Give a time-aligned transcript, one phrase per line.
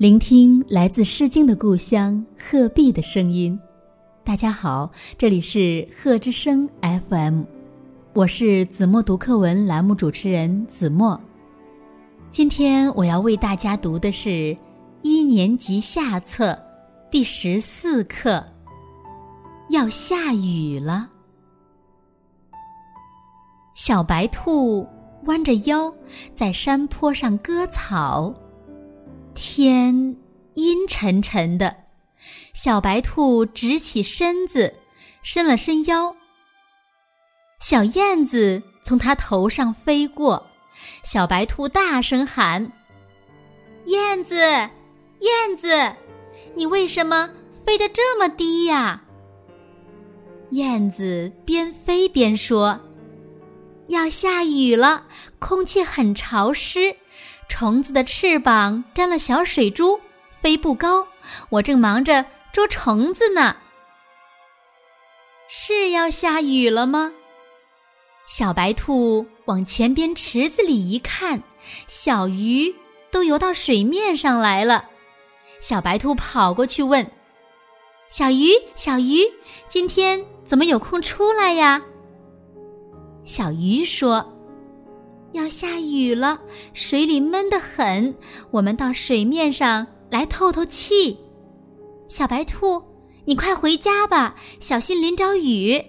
[0.00, 3.60] 聆听来自《诗经》的故乡鹤壁的声音。
[4.24, 7.42] 大家好，这里是鹤之声 FM，
[8.14, 11.20] 我是子墨读课文栏目主持人子墨。
[12.30, 14.56] 今天我要为大家读的是
[15.02, 16.58] 一年级下册
[17.10, 18.42] 第十四课。
[19.68, 21.10] 要下雨了，
[23.74, 24.88] 小白兔
[25.26, 25.92] 弯着腰
[26.34, 28.34] 在山坡上割草。
[29.34, 30.16] 天
[30.54, 31.74] 阴沉沉的，
[32.52, 34.74] 小白兔直起身子，
[35.22, 36.14] 伸了伸腰。
[37.60, 40.44] 小燕子从它头上飞过，
[41.02, 42.70] 小白兔大声喊
[43.86, 45.92] ：“燕子，燕子，
[46.54, 47.30] 你为什么
[47.64, 49.02] 飞得这么低呀？”
[50.50, 52.78] 燕子边飞边说
[53.88, 55.06] ：“要下雨了，
[55.38, 56.94] 空气很潮湿。”
[57.50, 60.00] 虫子的翅膀沾了小水珠，
[60.40, 61.06] 飞不高。
[61.50, 63.54] 我正忙着捉虫子呢。
[65.48, 67.12] 是要下雨了吗？
[68.24, 71.42] 小白兔往前边池子里一看，
[71.88, 72.72] 小鱼
[73.10, 74.84] 都游到水面上来了。
[75.58, 77.04] 小白兔跑过去问
[78.08, 79.24] ：“小鱼，小鱼，
[79.68, 81.82] 今天怎么有空出来呀？”
[83.24, 84.24] 小鱼说。
[85.32, 86.40] 要下雨了，
[86.74, 88.14] 水里闷得很，
[88.50, 91.16] 我们到水面上来透透气。
[92.08, 92.82] 小白兔，
[93.24, 95.80] 你快回家吧，小心淋着雨。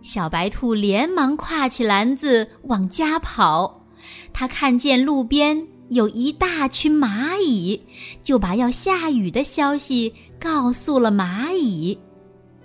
[0.00, 3.84] 小白兔连忙挎起篮子往家跑，
[4.32, 7.80] 他看见路边有一大群蚂蚁，
[8.22, 11.98] 就把要下雨的消息告诉了蚂蚁。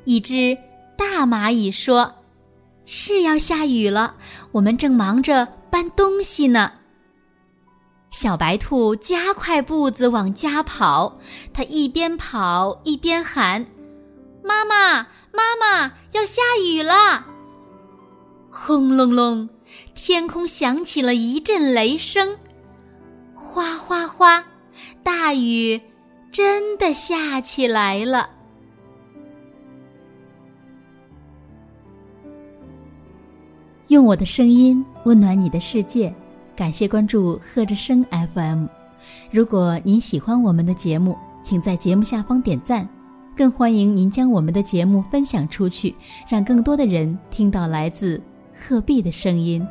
[0.06, 0.56] 一只
[0.96, 2.14] 大蚂蚁说。
[2.86, 4.16] 是要下雨了，
[4.52, 6.72] 我们正忙着搬东西呢。
[8.10, 11.18] 小白兔加快步子往家跑，
[11.54, 13.66] 它一边跑一边喊
[14.44, 17.26] ：“妈妈，妈妈，要下雨了！”
[18.52, 19.48] 轰隆隆，
[19.96, 22.38] 天空响起了一阵雷声，
[23.34, 24.44] 哗哗哗，
[25.04, 25.82] 大雨
[26.32, 28.30] 真的下起来了。
[33.92, 36.14] 用我的声音温暖你的世界，
[36.56, 38.02] 感谢关注贺之声
[38.34, 38.66] FM。
[39.30, 41.14] 如果您喜欢我们的节目，
[41.44, 42.88] 请在节目下方点赞，
[43.36, 45.94] 更欢迎您将我们的节目分享出去，
[46.26, 48.22] 让更多的人听到来自
[48.56, 49.62] 鹤壁的声音。